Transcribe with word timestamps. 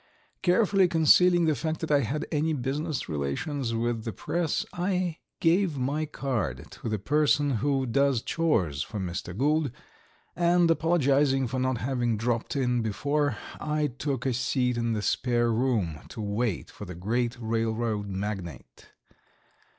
Carefully 0.41 0.87
concealing 0.87 1.45
the 1.45 1.53
fact 1.53 1.79
that 1.81 1.91
I 1.91 1.99
had 1.99 2.25
any 2.31 2.53
business 2.53 3.07
relations 3.07 3.75
with 3.75 4.03
the 4.03 4.11
press, 4.11 4.65
I 4.73 5.19
gave 5.39 5.77
my 5.77 6.07
card 6.07 6.65
to 6.71 6.89
the 6.89 6.97
person 6.97 7.57
who 7.61 7.85
does 7.85 8.23
chores 8.23 8.81
for 8.81 8.99
Mr. 8.99 9.37
Gould, 9.37 9.69
and, 10.35 10.71
apologizing 10.71 11.45
for 11.45 11.59
not 11.59 11.77
having 11.77 12.17
dropped 12.17 12.55
in 12.55 12.81
before, 12.81 13.37
I 13.59 13.91
took 13.99 14.25
a 14.25 14.33
seat 14.33 14.75
in 14.75 14.93
the 14.93 15.03
spare 15.03 15.51
room 15.53 15.99
to 16.09 16.19
wait 16.19 16.71
for 16.71 16.85
the 16.85 16.95
great 16.95 17.37
railroad 17.39 18.07
magnate. 18.07 18.89